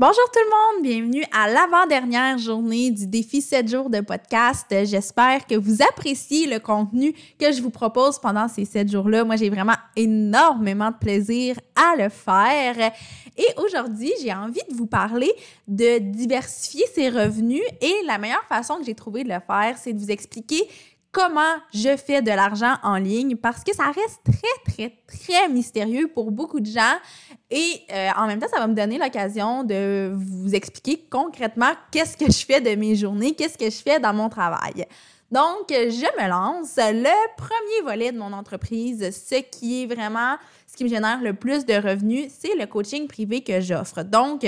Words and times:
Bonjour 0.00 0.24
tout 0.32 0.40
le 0.42 0.78
monde, 0.78 0.82
bienvenue 0.82 1.24
à 1.30 1.46
l'avant-dernière 1.46 2.38
journée 2.38 2.90
du 2.90 3.06
défi 3.06 3.42
7 3.42 3.68
jours 3.68 3.90
de 3.90 4.00
podcast. 4.00 4.66
J'espère 4.70 5.46
que 5.46 5.54
vous 5.54 5.82
appréciez 5.82 6.46
le 6.46 6.58
contenu 6.58 7.12
que 7.38 7.52
je 7.52 7.60
vous 7.60 7.68
propose 7.68 8.18
pendant 8.18 8.48
ces 8.48 8.64
7 8.64 8.90
jours-là. 8.90 9.24
Moi, 9.24 9.36
j'ai 9.36 9.50
vraiment 9.50 9.76
énormément 9.96 10.90
de 10.90 10.96
plaisir 10.96 11.60
à 11.76 12.02
le 12.02 12.08
faire. 12.08 12.92
Et 13.36 13.46
aujourd'hui, 13.62 14.10
j'ai 14.22 14.32
envie 14.32 14.62
de 14.70 14.74
vous 14.74 14.86
parler 14.86 15.30
de 15.68 15.98
diversifier 15.98 16.86
ses 16.94 17.10
revenus 17.10 17.62
et 17.82 17.94
la 18.06 18.16
meilleure 18.16 18.44
façon 18.48 18.76
que 18.76 18.84
j'ai 18.84 18.94
trouvé 18.94 19.22
de 19.22 19.28
le 19.28 19.40
faire, 19.46 19.76
c'est 19.76 19.92
de 19.92 19.98
vous 19.98 20.10
expliquer 20.10 20.66
comment 21.12 21.56
je 21.74 21.96
fais 21.96 22.22
de 22.22 22.30
l'argent 22.30 22.74
en 22.82 22.96
ligne 22.96 23.36
parce 23.36 23.64
que 23.64 23.74
ça 23.74 23.86
reste 23.86 24.20
très, 24.24 24.72
très, 24.72 24.94
très 25.06 25.48
mystérieux 25.48 26.08
pour 26.08 26.30
beaucoup 26.30 26.60
de 26.60 26.66
gens. 26.66 26.96
Et 27.50 27.82
euh, 27.92 28.10
en 28.16 28.26
même 28.26 28.38
temps, 28.38 28.48
ça 28.52 28.60
va 28.60 28.66
me 28.66 28.74
donner 28.74 28.98
l'occasion 28.98 29.64
de 29.64 30.12
vous 30.14 30.54
expliquer 30.54 31.04
concrètement 31.10 31.72
qu'est-ce 31.90 32.16
que 32.16 32.30
je 32.30 32.44
fais 32.44 32.60
de 32.60 32.74
mes 32.76 32.94
journées, 32.94 33.34
qu'est-ce 33.34 33.58
que 33.58 33.70
je 33.70 33.82
fais 33.82 33.98
dans 33.98 34.14
mon 34.14 34.28
travail. 34.28 34.86
Donc, 35.30 35.66
je 35.68 36.22
me 36.22 36.28
lance. 36.28 36.76
Le 36.76 37.36
premier 37.36 37.82
volet 37.84 38.10
de 38.12 38.18
mon 38.18 38.32
entreprise, 38.32 39.10
ce 39.10 39.36
qui 39.36 39.82
est 39.82 39.86
vraiment 39.86 40.36
ce 40.66 40.76
qui 40.76 40.84
me 40.84 40.88
génère 40.88 41.20
le 41.20 41.34
plus 41.34 41.64
de 41.64 41.74
revenus, 41.74 42.30
c'est 42.36 42.54
le 42.54 42.66
coaching 42.66 43.08
privé 43.08 43.42
que 43.42 43.60
j'offre. 43.60 44.02
Donc, 44.04 44.46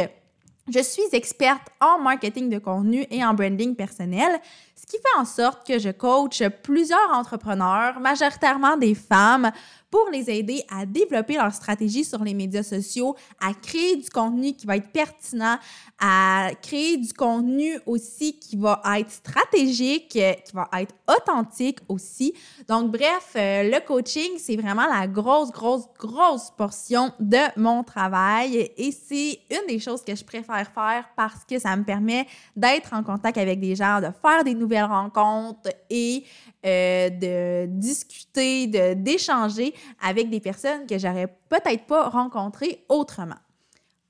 je 0.72 0.80
suis 0.80 1.02
experte 1.12 1.68
en 1.80 1.98
marketing 1.98 2.48
de 2.48 2.58
contenu 2.58 3.04
et 3.10 3.24
en 3.24 3.34
branding 3.34 3.74
personnel, 3.74 4.40
ce 4.82 4.86
qui 4.86 4.96
fait 4.96 5.20
en 5.20 5.24
sorte 5.24 5.66
que 5.66 5.78
je 5.78 5.90
coach 5.90 6.42
plusieurs 6.64 7.10
entrepreneurs, 7.12 8.00
majoritairement 8.00 8.76
des 8.76 8.96
femmes, 8.96 9.52
pour 9.92 10.08
les 10.10 10.30
aider 10.30 10.64
à 10.70 10.86
développer 10.86 11.34
leur 11.34 11.52
stratégie 11.52 12.02
sur 12.02 12.24
les 12.24 12.32
médias 12.32 12.62
sociaux, 12.62 13.14
à 13.38 13.52
créer 13.52 13.96
du 13.96 14.08
contenu 14.08 14.54
qui 14.54 14.66
va 14.66 14.78
être 14.78 14.90
pertinent, 14.90 15.58
à 16.00 16.50
créer 16.62 16.96
du 16.96 17.12
contenu 17.12 17.78
aussi 17.84 18.38
qui 18.38 18.56
va 18.56 18.80
être 18.96 19.10
stratégique, 19.10 20.08
qui 20.08 20.52
va 20.54 20.66
être 20.80 20.94
authentique 21.06 21.80
aussi. 21.88 22.32
Donc, 22.66 22.90
bref, 22.90 23.32
euh, 23.36 23.64
le 23.64 23.86
coaching, 23.86 24.30
c'est 24.38 24.56
vraiment 24.56 24.86
la 24.86 25.06
grosse, 25.06 25.52
grosse, 25.52 25.84
grosse 25.98 26.50
portion 26.56 27.12
de 27.20 27.60
mon 27.60 27.84
travail 27.84 28.70
et 28.76 28.92
c'est 28.92 29.40
une 29.50 29.66
des 29.68 29.78
choses 29.78 30.02
que 30.02 30.16
je 30.16 30.24
préfère 30.24 30.72
faire 30.72 31.04
parce 31.14 31.44
que 31.44 31.58
ça 31.58 31.76
me 31.76 31.84
permet 31.84 32.26
d'être 32.56 32.94
en 32.94 33.02
contact 33.02 33.36
avec 33.36 33.60
des 33.60 33.76
gens, 33.76 34.00
de 34.00 34.08
faire 34.22 34.42
des 34.42 34.54
nouvelles 34.54 34.84
rencontres 34.84 35.68
et 35.90 36.24
euh, 36.64 37.10
de 37.10 37.66
discuter, 37.66 38.66
de, 38.66 38.94
d'échanger 38.94 39.74
avec 40.00 40.30
des 40.30 40.40
personnes 40.40 40.86
que 40.86 40.98
j'aurais 40.98 41.28
peut-être 41.48 41.86
pas 41.86 42.08
rencontrées 42.08 42.84
autrement. 42.88 43.38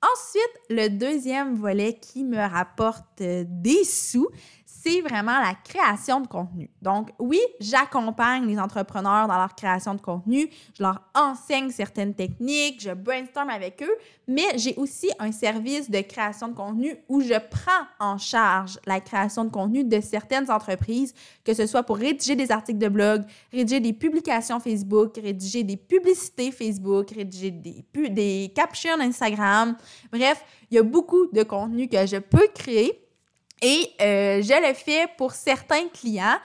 Ensuite, 0.02 0.52
le 0.68 0.88
deuxième 0.88 1.54
volet 1.54 1.94
qui 1.94 2.24
me 2.24 2.36
rapporte 2.38 3.20
euh, 3.20 3.44
des 3.46 3.84
sous, 3.84 4.28
c'est 4.82 5.00
vraiment 5.00 5.38
la 5.38 5.54
création 5.54 6.20
de 6.20 6.26
contenu. 6.26 6.68
Donc, 6.80 7.10
oui, 7.18 7.40
j'accompagne 7.60 8.46
les 8.46 8.58
entrepreneurs 8.58 9.28
dans 9.28 9.36
leur 9.36 9.54
création 9.54 9.94
de 9.94 10.00
contenu, 10.00 10.48
je 10.76 10.82
leur 10.82 11.02
enseigne 11.14 11.70
certaines 11.70 12.14
techniques, 12.14 12.80
je 12.80 12.90
brainstorm 12.90 13.48
avec 13.50 13.82
eux, 13.82 13.96
mais 14.26 14.46
j'ai 14.56 14.74
aussi 14.76 15.10
un 15.18 15.30
service 15.30 15.90
de 15.90 16.00
création 16.00 16.48
de 16.48 16.54
contenu 16.54 16.96
où 17.08 17.20
je 17.20 17.34
prends 17.50 17.86
en 18.00 18.18
charge 18.18 18.78
la 18.86 19.00
création 19.00 19.44
de 19.44 19.50
contenu 19.50 19.84
de 19.84 20.00
certaines 20.00 20.50
entreprises, 20.50 21.14
que 21.44 21.54
ce 21.54 21.66
soit 21.66 21.82
pour 21.84 21.96
rédiger 21.96 22.34
des 22.34 22.50
articles 22.50 22.78
de 22.78 22.88
blog, 22.88 23.22
rédiger 23.52 23.80
des 23.80 23.92
publications 23.92 24.58
Facebook, 24.58 25.16
rédiger 25.16 25.62
des 25.62 25.76
publicités 25.76 26.50
Facebook, 26.50 27.10
rédiger 27.10 27.50
des, 27.50 27.84
des 28.08 28.52
captions 28.54 29.00
Instagram. 29.00 29.76
Bref, 30.12 30.44
il 30.70 30.76
y 30.76 30.78
a 30.78 30.82
beaucoup 30.82 31.26
de 31.26 31.42
contenu 31.42 31.88
que 31.88 32.04
je 32.06 32.16
peux 32.16 32.48
créer 32.54 33.02
et 33.62 33.88
euh, 34.00 34.42
je 34.42 34.68
le 34.68 34.74
fais 34.74 35.06
pour 35.16 35.32
certains 35.32 35.88
clients. 35.88 36.38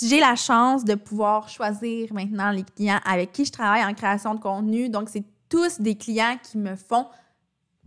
J'ai 0.00 0.20
la 0.20 0.36
chance 0.36 0.84
de 0.84 0.94
pouvoir 0.94 1.48
choisir 1.48 2.12
maintenant 2.12 2.50
les 2.50 2.64
clients 2.64 3.00
avec 3.04 3.32
qui 3.32 3.44
je 3.44 3.52
travaille 3.52 3.84
en 3.84 3.94
création 3.94 4.34
de 4.34 4.40
contenu. 4.40 4.88
Donc, 4.88 5.08
c'est 5.08 5.24
tous 5.48 5.80
des 5.80 5.96
clients 5.96 6.36
qui 6.42 6.58
me 6.58 6.76
font 6.76 7.06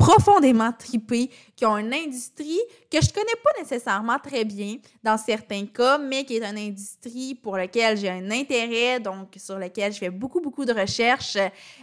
profondément 0.01 0.71
tripés, 0.71 1.29
qui 1.55 1.63
ont 1.63 1.77
une 1.77 1.93
industrie 1.93 2.59
que 2.89 2.99
je 2.99 3.13
connais 3.13 3.37
pas 3.43 3.51
nécessairement 3.61 4.17
très 4.17 4.43
bien 4.43 4.77
dans 5.03 5.15
certains 5.15 5.67
cas, 5.67 5.99
mais 5.99 6.23
qui 6.23 6.37
est 6.37 6.49
une 6.49 6.57
industrie 6.57 7.35
pour 7.35 7.55
laquelle 7.55 7.95
j'ai 7.97 8.09
un 8.09 8.31
intérêt, 8.31 8.99
donc 8.99 9.27
sur 9.37 9.59
laquelle 9.59 9.93
je 9.93 9.99
fais 9.99 10.09
beaucoup, 10.09 10.41
beaucoup 10.41 10.65
de 10.65 10.73
recherches. 10.73 11.37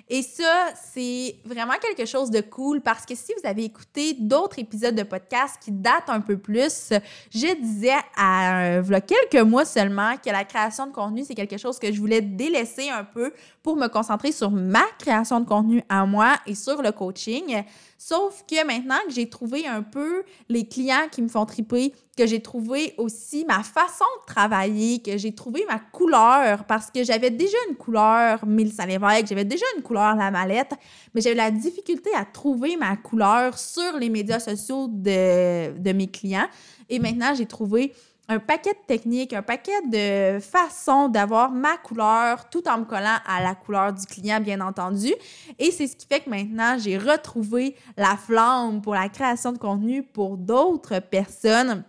Et 0.09 0.23
ça, 0.23 0.71
c'est 0.93 1.37
vraiment 1.45 1.75
quelque 1.81 2.07
chose 2.07 2.29
de 2.29 2.41
cool 2.41 2.81
parce 2.81 3.07
que 3.07 3.15
si 3.15 3.33
vous 3.41 3.49
avez 3.49 3.65
écouté 3.65 4.15
d'autres 4.19 4.59
épisodes 4.59 4.97
de 4.97 5.05
podcast 5.05 5.55
qui 5.61 5.71
datent 5.71 6.09
un 6.11 6.21
peu 6.21 6.39
plus, 6.39 6.93
je 7.31 7.55
disais 7.61 7.93
à 8.17 8.81
euh, 8.81 9.01
quelques 9.07 9.47
mois 9.47 9.65
seulement 9.65 10.17
que 10.17 10.31
la 10.31 10.43
création 10.43 10.89
de 10.89 10.93
contenu, 10.93 11.23
c'est 11.25 11.37
quelque 11.37 11.57
chose 11.57 11.79
que 11.79 11.93
je 11.93 12.01
voulais 12.01 12.21
délaisser 12.21 12.91
un 12.91 13.05
peu 13.05 13.33
pour 13.63 13.77
me 13.77 13.87
concentrer 13.87 14.33
sur 14.33 14.51
ma 14.51 14.85
création 14.99 15.39
de 15.39 15.47
contenu 15.47 15.85
à 15.89 16.05
moi 16.05 16.35
et 16.47 16.57
sur 16.57 16.83
le 16.83 16.91
coaching. 16.91 17.63
Sauf 18.01 18.45
que 18.49 18.65
maintenant 18.65 18.99
que 19.09 19.13
j'ai 19.13 19.29
trouvé 19.29 19.67
un 19.67 19.83
peu 19.83 20.23
les 20.49 20.69
clients 20.69 21.09
qui 21.11 21.21
me 21.21 21.27
font 21.27 21.45
triper, 21.45 21.93
que 22.17 22.29
j'ai 22.29 22.41
trouvé 22.41 22.95
aussi 22.97 23.45
ma 23.45 23.65
façon 23.65 24.05
de 24.23 24.33
travailler, 24.33 25.03
que 25.03 25.19
j'ai 25.19 25.35
trouvé 25.35 25.65
ma 25.69 25.81
couleur, 25.81 26.65
parce 26.65 26.93
que 26.93 27.03
j'avais 27.03 27.31
déjà 27.31 27.59
une 27.69 27.75
couleur 27.75 28.47
Mélissa 28.47 28.87
Lévesque, 28.87 29.27
j'avais 29.29 29.45
déjà 29.45 29.67
une 29.77 29.83
couleur 29.83 30.15
La 30.15 30.31
Mallette, 30.31 30.75
mais 31.13 31.21
j'avais 31.21 31.35
la 31.35 31.51
difficulté 31.51 32.11
à 32.15 32.25
trouver 32.25 32.77
ma 32.77 32.97
couleur 32.97 33.59
sur 33.59 33.99
les 33.99 34.11
médias 34.11 34.39
sociaux 34.39 34.87
de, 34.89 35.77
de 35.77 35.93
mes 35.93 36.07
clients. 36.07 36.49
Et 36.89 37.01
maintenant, 37.01 37.35
j'ai 37.35 37.47
trouvé 37.47 37.93
un 38.31 38.39
paquet 38.39 38.75
de 38.75 38.87
techniques, 38.87 39.33
un 39.33 39.43
paquet 39.43 39.81
de 39.91 40.39
façons 40.41 41.09
d'avoir 41.09 41.51
ma 41.51 41.79
couleur 41.79 42.51
tout 42.51 42.69
en 42.69 42.79
me 42.79 42.85
collant 42.85 43.17
à 43.27 43.43
la 43.43 43.55
couleur 43.55 43.93
du 43.95 44.05
client, 44.05 44.39
bien 44.41 44.61
entendu. 44.61 45.15
Et 45.59 45.71
c'est 45.71 45.87
ce 45.87 45.97
qui 45.97 46.07
fait 46.07 46.21
que 46.21 46.29
maintenant, 46.29 46.77
j'ai 46.79 46.99
retrouvé 46.99 47.75
la 47.97 48.17
flamme 48.17 48.83
pour 48.83 48.95
la 48.95 49.09
création 49.09 49.53
de 49.53 49.59
contenu 49.59 50.03
pour 50.03 50.37
d'autres 50.37 51.01
personnes. 51.01 51.85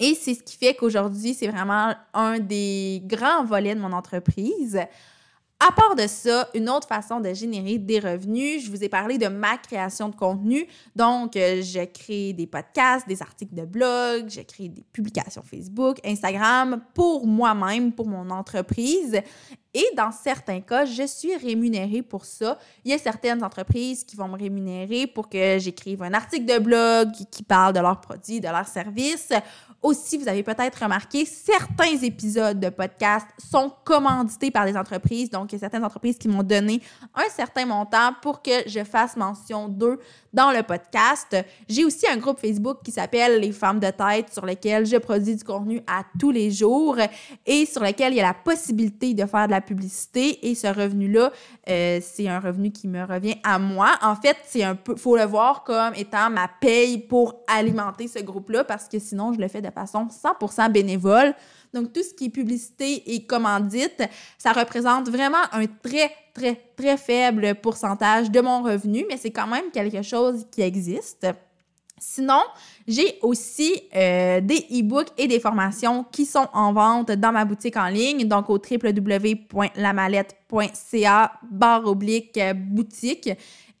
Et 0.00 0.14
c'est 0.14 0.34
ce 0.34 0.42
qui 0.42 0.56
fait 0.56 0.74
qu'aujourd'hui, 0.74 1.34
c'est 1.34 1.48
vraiment 1.48 1.94
un 2.12 2.40
des 2.40 3.00
grands 3.04 3.44
volets 3.44 3.74
de 3.74 3.80
mon 3.80 3.92
entreprise. 3.92 4.80
À 5.58 5.72
part 5.72 5.94
de 5.96 6.06
ça, 6.06 6.50
une 6.54 6.68
autre 6.68 6.86
façon 6.86 7.18
de 7.18 7.32
générer 7.32 7.78
des 7.78 7.98
revenus, 7.98 8.62
je 8.64 8.70
vous 8.70 8.84
ai 8.84 8.90
parlé 8.90 9.16
de 9.16 9.26
ma 9.28 9.56
création 9.56 10.10
de 10.10 10.14
contenu. 10.14 10.66
Donc, 10.94 11.34
euh, 11.34 11.62
je 11.62 11.82
crée 11.86 12.34
des 12.34 12.46
podcasts, 12.46 13.08
des 13.08 13.22
articles 13.22 13.54
de 13.54 13.64
blog, 13.64 14.28
je 14.28 14.42
crée 14.42 14.68
des 14.68 14.84
publications 14.92 15.42
Facebook, 15.42 15.96
Instagram 16.04 16.82
pour 16.92 17.26
moi-même, 17.26 17.92
pour 17.92 18.06
mon 18.06 18.28
entreprise. 18.28 19.18
Et 19.78 19.84
dans 19.94 20.10
certains 20.10 20.62
cas, 20.62 20.86
je 20.86 21.06
suis 21.06 21.36
rémunérée 21.36 22.00
pour 22.00 22.24
ça. 22.24 22.58
Il 22.82 22.90
y 22.90 22.94
a 22.94 22.98
certaines 22.98 23.44
entreprises 23.44 24.04
qui 24.04 24.16
vont 24.16 24.26
me 24.26 24.38
rémunérer 24.38 25.06
pour 25.06 25.28
que 25.28 25.58
j'écrive 25.58 26.02
un 26.02 26.14
article 26.14 26.46
de 26.46 26.58
blog 26.58 27.10
qui 27.30 27.42
parle 27.42 27.74
de 27.74 27.80
leurs 27.80 28.00
produits, 28.00 28.40
de 28.40 28.48
leurs 28.48 28.68
services 28.68 29.34
aussi, 29.86 30.18
vous 30.18 30.28
avez 30.28 30.42
peut-être 30.42 30.82
remarqué, 30.82 31.24
certains 31.24 31.96
épisodes 32.02 32.58
de 32.58 32.70
podcast 32.70 33.26
sont 33.38 33.72
commandités 33.84 34.50
par 34.50 34.64
des 34.64 34.76
entreprises. 34.76 35.30
Donc, 35.30 35.52
il 35.52 35.54
y 35.54 35.56
a 35.56 35.60
certaines 35.60 35.84
entreprises 35.84 36.18
qui 36.18 36.28
m'ont 36.28 36.42
donné 36.42 36.80
un 37.14 37.28
certain 37.30 37.66
montant 37.66 38.12
pour 38.20 38.42
que 38.42 38.50
je 38.66 38.82
fasse 38.84 39.16
mention 39.16 39.68
d'eux 39.68 40.00
dans 40.32 40.50
le 40.50 40.62
podcast. 40.62 41.36
J'ai 41.68 41.84
aussi 41.84 42.06
un 42.08 42.16
groupe 42.16 42.38
Facebook 42.40 42.78
qui 42.82 42.90
s'appelle 42.90 43.40
Les 43.40 43.52
Femmes 43.52 43.80
de 43.80 43.90
tête 43.90 44.32
sur 44.32 44.44
lequel 44.44 44.86
je 44.86 44.96
produis 44.96 45.36
du 45.36 45.44
contenu 45.44 45.80
à 45.86 46.02
tous 46.18 46.30
les 46.30 46.50
jours 46.50 46.96
et 47.46 47.66
sur 47.66 47.82
lequel 47.82 48.12
il 48.12 48.16
y 48.16 48.20
a 48.20 48.26
la 48.26 48.34
possibilité 48.34 49.14
de 49.14 49.24
faire 49.24 49.46
de 49.46 49.52
la 49.52 49.60
publicité. 49.66 50.48
Et 50.48 50.54
ce 50.54 50.66
revenu-là, 50.66 51.30
euh, 51.68 52.00
c'est 52.02 52.28
un 52.28 52.40
revenu 52.40 52.70
qui 52.70 52.88
me 52.88 53.04
revient 53.04 53.36
à 53.42 53.58
moi. 53.58 53.90
En 54.02 54.16
fait, 54.16 54.36
c'est 54.46 54.62
un 54.62 54.74
peu, 54.74 54.96
faut 54.96 55.16
le 55.16 55.24
voir 55.24 55.64
comme 55.64 55.94
étant 55.94 56.30
ma 56.30 56.48
paye 56.48 56.98
pour 56.98 57.40
alimenter 57.46 58.08
ce 58.08 58.20
groupe-là 58.20 58.64
parce 58.64 58.88
que 58.88 58.98
sinon, 58.98 59.32
je 59.32 59.40
le 59.40 59.48
fais 59.48 59.60
de 59.60 59.70
façon 59.70 60.08
100% 60.08 60.72
bénévole. 60.72 61.34
Donc, 61.74 61.92
tout 61.92 62.02
ce 62.02 62.14
qui 62.14 62.26
est 62.26 62.30
publicité 62.30 63.14
et 63.14 63.26
commandite, 63.26 64.02
ça 64.38 64.52
représente 64.52 65.08
vraiment 65.10 65.42
un 65.52 65.66
très, 65.66 66.10
très, 66.32 66.54
très 66.76 66.96
faible 66.96 67.54
pourcentage 67.56 68.30
de 68.30 68.40
mon 68.40 68.62
revenu, 68.62 69.04
mais 69.08 69.16
c'est 69.16 69.30
quand 69.30 69.46
même 69.46 69.70
quelque 69.72 70.02
chose 70.02 70.46
qui 70.50 70.62
existe. 70.62 71.26
Sinon, 71.98 72.42
j'ai 72.86 73.18
aussi 73.22 73.80
euh, 73.94 74.42
des 74.42 74.66
e-books 74.70 75.08
et 75.16 75.26
des 75.26 75.40
formations 75.40 76.04
qui 76.12 76.26
sont 76.26 76.46
en 76.52 76.74
vente 76.74 77.10
dans 77.12 77.32
ma 77.32 77.46
boutique 77.46 77.76
en 77.76 77.88
ligne, 77.88 78.28
donc 78.28 78.50
au 78.50 78.58
www.lamallette.ca 78.58 81.32
barre 81.50 81.86
oblique 81.86 82.38
boutique. 82.54 83.30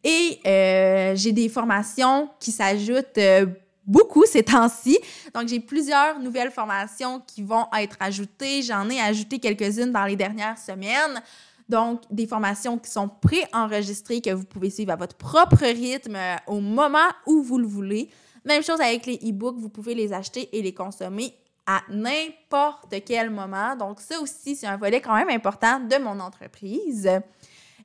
Et 0.02 0.40
euh, 0.46 1.12
j'ai 1.14 1.32
des 1.32 1.50
formations 1.50 2.30
qui 2.40 2.52
s'ajoutent 2.52 3.18
euh, 3.18 3.44
beaucoup 3.86 4.24
ces 4.24 4.42
temps-ci. 4.42 4.98
Donc, 5.34 5.48
j'ai 5.48 5.60
plusieurs 5.60 6.18
nouvelles 6.18 6.50
formations 6.50 7.20
qui 7.26 7.42
vont 7.42 7.66
être 7.78 7.96
ajoutées. 8.00 8.62
J'en 8.62 8.88
ai 8.88 9.00
ajouté 9.00 9.38
quelques-unes 9.38 9.92
dans 9.92 10.04
les 10.04 10.16
dernières 10.16 10.58
semaines. 10.58 11.22
Donc, 11.68 12.02
des 12.10 12.26
formations 12.26 12.78
qui 12.78 12.90
sont 12.90 13.08
pré-enregistrées, 13.08 14.20
que 14.20 14.30
vous 14.30 14.44
pouvez 14.44 14.70
suivre 14.70 14.92
à 14.92 14.96
votre 14.96 15.16
propre 15.16 15.64
rythme 15.64 16.16
au 16.46 16.60
moment 16.60 17.08
où 17.26 17.42
vous 17.42 17.58
le 17.58 17.66
voulez. 17.66 18.08
Même 18.44 18.62
chose 18.62 18.80
avec 18.80 19.06
les 19.06 19.16
e-books, 19.16 19.58
vous 19.58 19.68
pouvez 19.68 19.94
les 19.94 20.12
acheter 20.12 20.48
et 20.56 20.62
les 20.62 20.72
consommer 20.72 21.34
à 21.66 21.82
n'importe 21.90 22.94
quel 23.04 23.30
moment. 23.30 23.74
Donc, 23.74 24.00
ça 24.00 24.20
aussi, 24.20 24.54
c'est 24.54 24.68
un 24.68 24.76
volet 24.76 25.00
quand 25.00 25.16
même 25.16 25.30
important 25.30 25.80
de 25.80 25.96
mon 25.96 26.20
entreprise. 26.20 27.10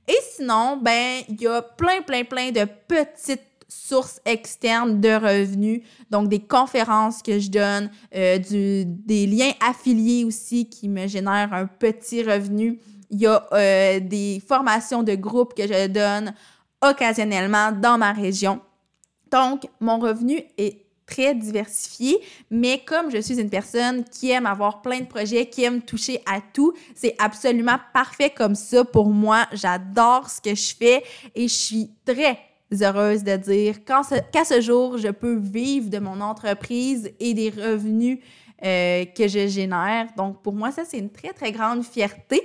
Et 0.07 0.17
sinon, 0.35 0.77
ben, 0.77 1.23
il 1.27 1.41
y 1.41 1.47
a 1.47 1.61
plein, 1.61 2.01
plein, 2.01 2.23
plein 2.23 2.51
de 2.51 2.65
petites 2.87 3.41
sources 3.67 4.19
externes 4.25 4.99
de 4.99 5.13
revenus, 5.13 5.81
donc 6.09 6.27
des 6.27 6.41
conférences 6.41 7.21
que 7.21 7.39
je 7.39 7.49
donne, 7.49 7.89
euh, 8.13 8.37
des 8.83 9.25
liens 9.25 9.53
affiliés 9.65 10.25
aussi 10.25 10.67
qui 10.67 10.89
me 10.89 11.07
génèrent 11.07 11.53
un 11.53 11.65
petit 11.65 12.21
revenu. 12.21 12.79
Il 13.11 13.19
y 13.19 13.27
a 13.27 13.45
euh, 13.53 13.99
des 13.99 14.41
formations 14.47 15.03
de 15.03 15.15
groupe 15.15 15.53
que 15.53 15.67
je 15.67 15.87
donne 15.87 16.33
occasionnellement 16.81 17.71
dans 17.71 17.97
ma 17.97 18.11
région. 18.11 18.59
Donc, 19.29 19.67
mon 19.79 19.99
revenu 19.99 20.41
est 20.57 20.81
très 21.05 21.35
diversifié, 21.35 22.19
mais 22.49 22.79
comme 22.85 23.11
je 23.11 23.19
suis 23.19 23.39
une 23.39 23.49
personne 23.49 24.03
qui 24.05 24.31
aime 24.31 24.45
avoir 24.45 24.81
plein 24.81 24.99
de 24.99 25.05
projets, 25.05 25.47
qui 25.47 25.63
aime 25.63 25.81
toucher 25.81 26.21
à 26.25 26.39
tout, 26.53 26.73
c'est 26.95 27.15
absolument 27.19 27.77
parfait 27.93 28.29
comme 28.29 28.55
ça 28.55 28.85
pour 28.85 29.09
moi. 29.09 29.45
J'adore 29.51 30.29
ce 30.29 30.41
que 30.41 30.55
je 30.55 30.73
fais 30.73 31.03
et 31.35 31.47
je 31.47 31.53
suis 31.53 31.91
très 32.05 32.39
heureuse 32.81 33.23
de 33.23 33.35
dire 33.35 33.83
qu'à 33.83 34.43
ce, 34.45 34.61
jour, 34.61 34.97
je 34.97 35.09
peux 35.09 35.35
vivre 35.35 35.89
de 35.89 35.99
mon 35.99 36.21
entreprise 36.21 37.11
et 37.19 37.33
des 37.33 37.49
revenus 37.49 38.19
euh, 38.63 39.05
que 39.05 39.27
je 39.27 39.47
génère. 39.47 40.07
Donc, 40.15 40.41
pour 40.41 40.53
moi, 40.53 40.71
ça, 40.71 40.83
c'est 40.85 40.99
une 40.99 41.09
très, 41.09 41.33
très 41.33 41.51
grande 41.51 41.83
fierté. 41.83 42.41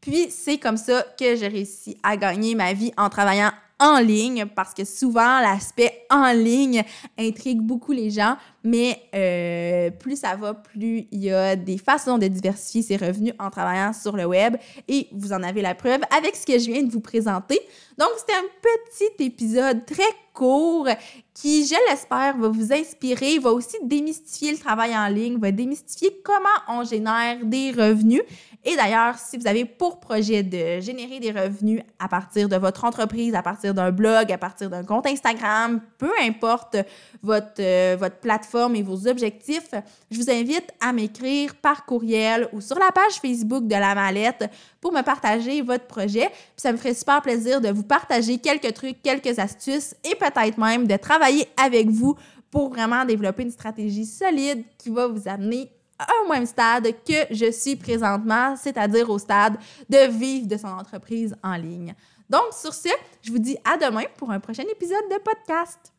Puis, 0.00 0.30
c'est 0.30 0.58
comme 0.58 0.76
ça 0.76 1.04
que 1.18 1.36
j'ai 1.36 1.48
réussi 1.48 1.96
à 2.02 2.16
gagner 2.16 2.54
ma 2.54 2.72
vie 2.72 2.92
en 2.96 3.08
travaillant 3.08 3.50
en 3.80 3.98
ligne 3.98 4.46
parce 4.46 4.74
que 4.74 4.84
souvent 4.84 5.40
l'aspect 5.40 6.06
en 6.10 6.32
ligne 6.32 6.82
intrigue 7.18 7.60
beaucoup 7.60 7.92
les 7.92 8.10
gens, 8.10 8.36
mais 8.68 9.00
euh, 9.14 9.90
plus 9.90 10.20
ça 10.20 10.36
va, 10.36 10.52
plus 10.52 11.06
il 11.10 11.24
y 11.24 11.32
a 11.32 11.56
des 11.56 11.78
façons 11.78 12.18
de 12.18 12.26
diversifier 12.26 12.82
ses 12.82 12.96
revenus 12.96 13.32
en 13.38 13.48
travaillant 13.48 13.94
sur 13.94 14.14
le 14.14 14.26
web 14.26 14.56
et 14.88 15.08
vous 15.12 15.32
en 15.32 15.42
avez 15.42 15.62
la 15.62 15.74
preuve 15.74 16.00
avec 16.16 16.36
ce 16.36 16.44
que 16.44 16.58
je 16.58 16.70
viens 16.70 16.82
de 16.82 16.90
vous 16.90 17.00
présenter. 17.00 17.58
Donc 17.96 18.10
c'était 18.18 18.34
un 18.34 18.44
petit 18.60 19.24
épisode 19.24 19.86
très 19.86 20.02
court 20.34 20.86
qui, 21.34 21.66
je 21.66 21.74
l'espère, 21.90 22.36
va 22.36 22.48
vous 22.48 22.72
inspirer, 22.72 23.38
va 23.38 23.50
aussi 23.50 23.76
démystifier 23.82 24.52
le 24.52 24.58
travail 24.58 24.96
en 24.96 25.08
ligne, 25.08 25.38
va 25.38 25.50
démystifier 25.50 26.20
comment 26.22 26.48
on 26.68 26.84
génère 26.84 27.44
des 27.44 27.70
revenus 27.70 28.22
et 28.64 28.76
d'ailleurs, 28.76 29.14
si 29.18 29.38
vous 29.38 29.46
avez 29.46 29.64
pour 29.64 30.00
projet 30.00 30.42
de 30.42 30.80
générer 30.80 31.20
des 31.20 31.30
revenus 31.30 31.80
à 31.98 32.08
partir 32.08 32.48
de 32.48 32.56
votre 32.56 32.84
entreprise, 32.84 33.34
à 33.34 33.42
partir 33.42 33.72
d'un 33.72 33.92
blog, 33.92 34.32
à 34.32 34.36
partir 34.36 34.68
d'un 34.68 34.84
compte 34.84 35.06
Instagram, 35.06 35.80
peu 35.96 36.10
importe 36.20 36.76
votre, 37.22 37.60
euh, 37.60 37.96
votre 37.98 38.16
plateforme 38.16 38.57
et 38.74 38.82
vos 38.82 39.06
objectifs, 39.06 39.70
je 40.10 40.18
vous 40.18 40.30
invite 40.30 40.72
à 40.80 40.92
m'écrire 40.92 41.54
par 41.54 41.86
courriel 41.86 42.48
ou 42.52 42.60
sur 42.60 42.78
la 42.78 42.90
page 42.92 43.14
Facebook 43.22 43.66
de 43.66 43.74
la 43.74 43.94
mallette 43.94 44.50
pour 44.80 44.92
me 44.92 45.02
partager 45.02 45.62
votre 45.62 45.86
projet. 45.86 46.28
Ça 46.56 46.72
me 46.72 46.76
ferait 46.76 46.94
super 46.94 47.22
plaisir 47.22 47.60
de 47.60 47.68
vous 47.68 47.84
partager 47.84 48.38
quelques 48.38 48.74
trucs, 48.74 49.00
quelques 49.02 49.38
astuces 49.38 49.94
et 50.04 50.14
peut-être 50.14 50.58
même 50.58 50.86
de 50.86 50.96
travailler 50.96 51.46
avec 51.56 51.88
vous 51.88 52.16
pour 52.50 52.70
vraiment 52.70 53.04
développer 53.04 53.44
une 53.44 53.50
stratégie 53.50 54.06
solide 54.06 54.64
qui 54.76 54.90
va 54.90 55.06
vous 55.06 55.28
amener 55.28 55.70
un 56.00 56.32
même 56.32 56.46
stade 56.46 56.88
que 57.04 57.34
je 57.34 57.50
suis 57.50 57.76
présentement, 57.76 58.56
c'est-à-dire 58.56 59.08
au 59.10 59.18
stade 59.18 59.56
de 59.88 60.10
vivre 60.10 60.46
de 60.46 60.56
son 60.56 60.68
entreprise 60.68 61.34
en 61.42 61.56
ligne. 61.56 61.94
Donc, 62.30 62.52
sur 62.52 62.74
ce, 62.74 62.90
je 63.22 63.30
vous 63.30 63.38
dis 63.38 63.56
à 63.64 63.76
demain 63.76 64.04
pour 64.16 64.30
un 64.30 64.40
prochain 64.40 64.64
épisode 64.70 65.08
de 65.10 65.18
podcast. 65.18 65.92